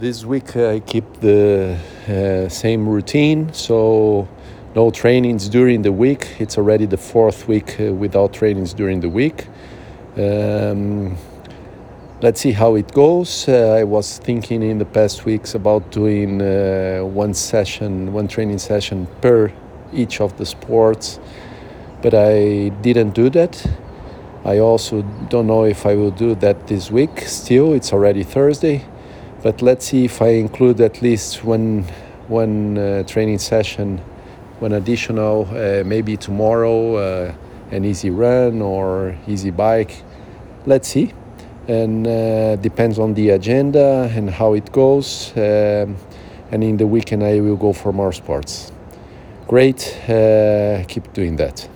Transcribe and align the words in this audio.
This 0.00 0.24
week 0.24 0.56
I 0.56 0.80
keep 0.80 1.04
the 1.20 1.76
uh, 2.08 2.48
same 2.48 2.88
routine, 2.88 3.52
so 3.52 4.26
no 4.74 4.90
trainings 4.90 5.46
during 5.46 5.82
the 5.82 5.92
week. 5.92 6.36
It's 6.38 6.56
already 6.56 6.86
the 6.86 6.96
fourth 6.96 7.46
week 7.46 7.78
uh, 7.78 7.92
without 7.92 8.32
trainings 8.32 8.72
during 8.72 9.00
the 9.00 9.10
week. 9.10 9.46
Um, 10.16 11.18
let's 12.22 12.40
see 12.40 12.52
how 12.52 12.76
it 12.76 12.90
goes. 12.94 13.46
Uh, 13.46 13.76
I 13.78 13.84
was 13.84 14.16
thinking 14.16 14.62
in 14.62 14.78
the 14.78 14.86
past 14.86 15.26
weeks 15.26 15.54
about 15.54 15.90
doing 15.90 16.40
uh, 16.40 17.00
one 17.00 17.34
session, 17.34 18.14
one 18.14 18.26
training 18.26 18.58
session 18.58 19.06
per 19.20 19.52
each 19.92 20.22
of 20.22 20.34
the 20.38 20.46
sports, 20.46 21.20
but 22.00 22.14
I 22.14 22.70
didn't 22.80 23.10
do 23.10 23.28
that. 23.28 23.66
I 24.46 24.60
also 24.60 25.02
don't 25.28 25.46
know 25.46 25.64
if 25.64 25.84
I 25.84 25.94
will 25.94 26.10
do 26.10 26.34
that 26.36 26.68
this 26.68 26.90
week. 26.90 27.20
Still, 27.26 27.74
it's 27.74 27.92
already 27.92 28.22
Thursday 28.22 28.86
but 29.42 29.62
let's 29.62 29.86
see 29.86 30.04
if 30.04 30.20
I 30.20 30.28
include 30.28 30.80
at 30.80 31.02
least 31.02 31.44
one 31.44 31.84
one 32.28 32.78
uh, 32.78 33.02
training 33.04 33.38
session, 33.38 33.98
one 34.60 34.72
additional, 34.72 35.48
uh, 35.50 35.82
maybe 35.84 36.16
tomorrow, 36.16 36.94
uh, 36.94 37.34
an 37.72 37.84
easy 37.84 38.10
run 38.10 38.62
or 38.62 39.16
easy 39.26 39.50
bike. 39.50 40.02
Let's 40.66 40.88
see, 40.88 41.12
and 41.66 42.06
uh, 42.06 42.56
depends 42.56 42.98
on 42.98 43.14
the 43.14 43.30
agenda 43.30 44.10
and 44.14 44.30
how 44.30 44.54
it 44.54 44.70
goes. 44.72 45.32
Um, 45.36 45.96
and 46.52 46.64
in 46.64 46.76
the 46.76 46.86
weekend, 46.86 47.22
I 47.22 47.40
will 47.40 47.56
go 47.56 47.72
for 47.72 47.92
more 47.92 48.12
sports. 48.12 48.72
Great, 49.48 49.96
uh, 50.08 50.84
keep 50.86 51.12
doing 51.12 51.36
that. 51.36 51.68